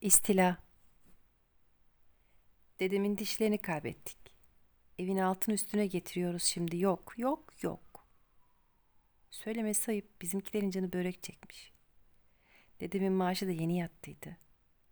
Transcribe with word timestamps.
İstila. 0.00 0.58
Dedemin 2.80 3.18
dişlerini 3.18 3.58
kaybettik. 3.58 4.18
Evin 4.98 5.16
altın 5.16 5.52
üstüne 5.52 5.86
getiriyoruz 5.86 6.42
şimdi. 6.42 6.78
Yok, 6.78 7.14
yok, 7.16 7.62
yok. 7.62 8.06
Söylemesi 9.30 9.90
ayıp 9.90 10.22
bizimkilerin 10.22 10.70
canı 10.70 10.92
börek 10.92 11.22
çekmiş. 11.22 11.72
Dedemin 12.80 13.12
maaşı 13.12 13.46
da 13.46 13.50
yeni 13.50 13.78
yattıydı. 13.78 14.36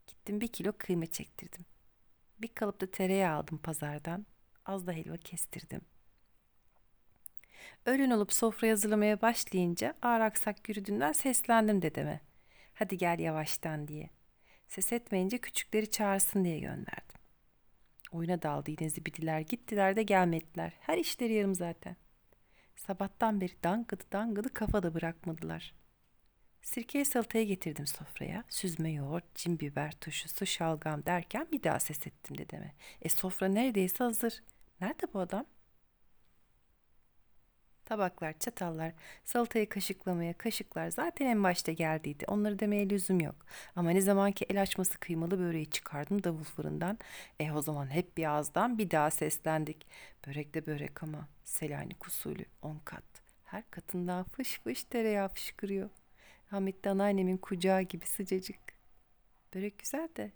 Gittim 0.06 0.40
bir 0.40 0.48
kilo 0.48 0.72
kıyma 0.78 1.06
çektirdim. 1.06 1.66
Bir 2.38 2.48
kalıp 2.48 2.80
da 2.80 2.90
tereyağı 2.90 3.38
aldım 3.38 3.58
pazardan. 3.58 4.26
Az 4.64 4.86
da 4.86 4.92
helva 4.92 5.16
kestirdim. 5.16 5.80
Öğlen 7.86 8.10
olup 8.10 8.32
sofra 8.32 8.70
hazırlamaya 8.70 9.22
başlayınca 9.22 9.94
ağır 10.02 10.20
aksak 10.20 10.68
yürüdüğünden 10.68 11.12
seslendim 11.12 11.82
dedeme. 11.82 12.20
Hadi 12.74 12.98
gel 12.98 13.18
yavaştan 13.18 13.88
diye. 13.88 14.10
Ses 14.68 14.92
etmeyince 14.92 15.38
küçükleri 15.38 15.90
çağırsın 15.90 16.44
diye 16.44 16.58
gönderdim. 16.58 17.18
Oyuna 18.12 18.42
daldı 18.42 18.70
yine 18.70 18.90
zibidiler 18.90 19.40
gittiler 19.40 19.96
de 19.96 20.02
gelmediler. 20.02 20.72
Her 20.80 20.98
işleri 20.98 21.32
yarım 21.32 21.54
zaten. 21.54 21.96
Sabahtan 22.76 23.40
beri 23.40 23.52
dangıdı 23.64 24.04
dangıdı 24.12 24.54
kafada 24.54 24.94
bırakmadılar. 24.94 25.74
Sirkeye 26.62 27.04
salataya 27.04 27.44
getirdim 27.44 27.86
sofraya. 27.86 28.44
Süzme 28.48 28.92
yoğurt, 28.92 29.34
cin 29.34 29.60
biber 29.60 29.92
turşusu, 29.92 30.46
şalgam 30.46 31.06
derken 31.06 31.48
bir 31.52 31.62
daha 31.62 31.80
ses 31.80 32.06
ettim 32.06 32.38
dedeme. 32.38 32.74
E 33.02 33.08
sofra 33.08 33.48
neredeyse 33.48 34.04
hazır. 34.04 34.42
Nerede 34.80 35.12
bu 35.14 35.20
adam? 35.20 35.46
Tabaklar, 37.84 38.38
çatallar, 38.38 38.92
salatayı 39.24 39.68
kaşıklamaya, 39.68 40.32
kaşıklar 40.38 40.90
zaten 40.90 41.26
en 41.26 41.42
başta 41.44 41.72
geldiydi. 41.72 42.24
Onları 42.28 42.58
demeye 42.58 42.90
lüzum 42.90 43.20
yok. 43.20 43.46
Ama 43.76 43.90
ne 43.90 44.00
zaman 44.00 44.32
ki 44.32 44.46
el 44.50 44.62
açması 44.62 44.98
kıymalı 44.98 45.38
böreği 45.38 45.70
çıkardım 45.70 46.24
davul 46.24 46.44
fırından. 46.44 46.98
E 47.40 47.52
o 47.52 47.62
zaman 47.62 47.86
hep 47.86 48.16
bir 48.16 48.24
ağızdan 48.24 48.78
bir 48.78 48.90
daha 48.90 49.10
seslendik. 49.10 49.86
Börek 50.26 50.54
de 50.54 50.66
börek 50.66 51.02
ama 51.02 51.28
Selanik 51.44 52.06
usulü 52.06 52.44
on 52.62 52.78
kat. 52.84 53.04
Her 53.44 53.70
katından 53.70 54.24
fış 54.24 54.60
fış 54.60 54.84
tereyağı 54.84 55.28
fışkırıyor. 55.28 55.90
Rahmetli 56.52 56.90
anneannemin 56.90 57.36
kucağı 57.36 57.82
gibi 57.82 58.06
sıcacık. 58.06 58.60
Börek 59.54 59.78
güzel 59.78 60.08
de 60.16 60.32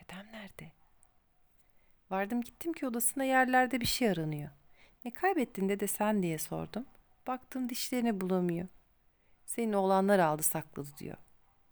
dedem 0.00 0.26
nerede? 0.32 0.72
Vardım 2.10 2.42
gittim 2.42 2.72
ki 2.72 2.86
odasında 2.86 3.24
yerlerde 3.24 3.80
bir 3.80 3.86
şey 3.86 4.10
aranıyor. 4.10 4.50
Ne 5.06 5.12
kaybettin 5.12 5.68
dede 5.68 5.86
sen 5.86 6.22
diye 6.22 6.38
sordum. 6.38 6.86
Baktım 7.26 7.68
dişlerini 7.68 8.20
bulamıyor. 8.20 8.68
Senin 9.44 9.72
oğlanlar 9.72 10.18
aldı 10.18 10.42
sakladı 10.42 10.88
diyor. 10.98 11.16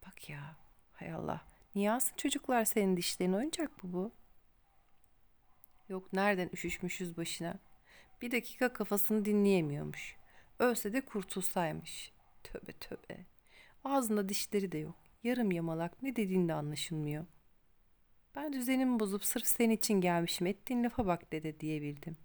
Bak 0.06 0.30
ya 0.30 0.56
hay 0.92 1.12
Allah. 1.12 1.44
Niye 1.74 1.92
alsın 1.92 2.16
çocuklar 2.16 2.64
senin 2.64 2.96
dişlerini 2.96 3.36
oyuncak 3.36 3.84
mı 3.84 3.92
bu? 3.92 4.12
Yok 5.88 6.12
nereden 6.12 6.50
üşüşmüşüz 6.52 7.16
başına. 7.16 7.58
Bir 8.22 8.30
dakika 8.30 8.72
kafasını 8.72 9.24
dinleyemiyormuş. 9.24 10.16
Ölse 10.58 10.92
de 10.92 11.00
kurtulsaymış. 11.00 12.12
Tövbe 12.42 12.72
tövbe. 12.72 13.26
Ağzında 13.84 14.28
dişleri 14.28 14.72
de 14.72 14.78
yok. 14.78 14.96
Yarım 15.24 15.52
yamalak 15.52 16.02
ne 16.02 16.16
dediğin 16.16 16.48
de 16.48 16.54
anlaşılmıyor. 16.54 17.26
Ben 18.36 18.52
düzenimi 18.52 19.00
bozup 19.00 19.24
sırf 19.24 19.46
senin 19.46 19.74
için 19.74 20.00
gelmişim. 20.00 20.46
Ettiğin 20.46 20.84
lafa 20.84 21.06
bak 21.06 21.32
dede 21.32 21.60
diyebildim. 21.60 22.16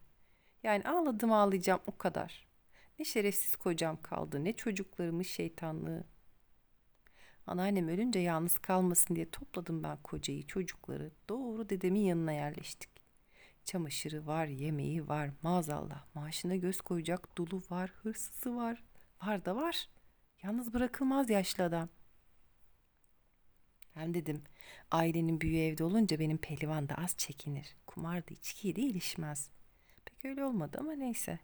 Yani 0.63 0.83
ağladım 0.83 1.31
ağlayacağım 1.31 1.81
o 1.87 1.97
kadar. 1.97 2.47
Ne 2.99 3.05
şerefsiz 3.05 3.55
kocam 3.55 4.01
kaldı 4.01 4.43
ne 4.43 4.53
çocuklarımın 4.53 5.23
şeytanlığı. 5.23 6.03
Anneannem 7.47 7.87
ölünce 7.87 8.19
yalnız 8.19 8.57
kalmasın 8.57 9.15
diye 9.15 9.29
topladım 9.29 9.83
ben 9.83 9.97
kocayı 9.97 10.47
çocukları. 10.47 11.11
Doğru 11.29 11.69
dedemin 11.69 12.01
yanına 12.01 12.31
yerleştik. 12.31 12.89
Çamaşırı 13.65 14.27
var, 14.27 14.45
yemeği 14.45 15.07
var, 15.07 15.29
maazallah. 15.41 16.15
Maaşına 16.15 16.55
göz 16.55 16.81
koyacak 16.81 17.37
dulu 17.37 17.61
var, 17.69 17.89
hırsızı 17.89 18.55
var. 18.55 18.83
Var 19.23 19.45
da 19.45 19.55
var. 19.55 19.89
Yalnız 20.43 20.73
bırakılmaz 20.73 21.29
yaşlı 21.29 21.63
adam. 21.63 21.89
Hem 23.93 24.13
dedim 24.13 24.43
ailenin 24.91 25.41
büyüğü 25.41 25.59
evde 25.59 25.83
olunca 25.83 26.19
benim 26.19 26.37
pehlivan 26.37 26.89
da 26.89 26.95
az 26.95 27.17
çekinir. 27.17 27.75
Kumar 27.87 28.27
da 28.27 28.33
içkiye 28.33 28.75
de 28.75 28.81
ilişmez. 28.81 29.51
Pek 30.19 30.31
öyle 30.31 30.43
olmadı 30.43 30.77
ama 30.79 30.91
neyse. 30.91 31.39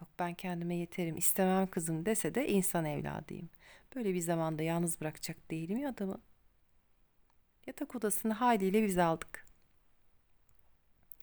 Yok 0.00 0.10
ben 0.18 0.34
kendime 0.34 0.76
yeterim 0.76 1.16
istemem 1.16 1.66
kızım 1.66 2.06
dese 2.06 2.34
de 2.34 2.48
insan 2.48 2.84
evladıyım. 2.84 3.50
Böyle 3.94 4.14
bir 4.14 4.20
zamanda 4.20 4.62
yalnız 4.62 5.00
bırakacak 5.00 5.50
değilim 5.50 5.78
ya 5.78 5.88
adamı. 5.88 6.20
Yatak 7.66 7.94
odasını 7.94 8.32
haliyle 8.32 8.82
biz 8.82 8.98
aldık. 8.98 9.46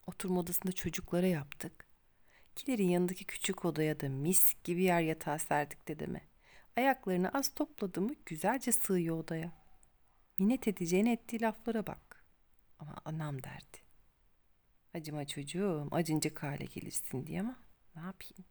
Oturma 0.07 0.39
odasında 0.39 0.71
çocuklara 0.71 1.27
yaptık. 1.27 1.87
Kilerin 2.55 2.89
yanındaki 2.89 3.25
küçük 3.25 3.65
odaya 3.65 3.99
da 3.99 4.09
mis 4.09 4.55
gibi 4.63 4.83
yer 4.83 5.01
yatağı 5.01 5.39
serdik 5.39 5.87
dedeme. 5.87 6.21
Ayaklarını 6.77 7.29
az 7.29 7.53
topladı 7.53 8.01
mı 8.01 8.15
güzelce 8.25 8.71
sığıyor 8.71 9.19
odaya. 9.19 9.51
Minnet 10.39 10.67
edeceğine 10.67 11.11
ettiği 11.11 11.41
laflara 11.41 11.87
bak. 11.87 12.25
Ama 12.79 12.95
anam 13.05 13.43
derdi. 13.43 13.90
Acıma 14.93 15.27
çocuğum, 15.27 15.87
acıncık 15.91 16.43
hale 16.43 16.65
gelirsin 16.65 17.27
diye 17.27 17.39
ama 17.39 17.55
ne 17.95 18.01
yapayım? 18.01 18.45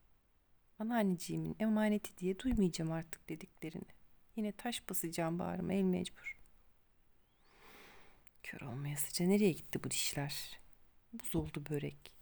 Anneanneciğimin 0.78 1.56
emaneti 1.58 2.18
diye 2.18 2.38
duymayacağım 2.38 2.92
artık 2.92 3.28
dediklerini. 3.28 3.88
Yine 4.36 4.52
taş 4.52 4.88
basacağım 4.88 5.38
bağrıma 5.38 5.72
el 5.72 5.82
mecbur. 5.82 6.38
Kör 8.42 8.60
olmayasıca 8.60 9.26
nereye 9.26 9.52
gitti 9.52 9.84
bu 9.84 9.90
dişler? 9.90 10.60
Buz 11.12 11.36
oldu 11.36 11.62
börek. 11.70 12.12